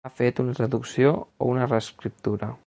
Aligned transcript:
Ha 0.07 0.09
fet 0.19 0.39
una 0.43 0.55
traducció, 0.59 1.11
o 1.47 1.51
una 1.57 1.69
reescriptura? 1.71 2.51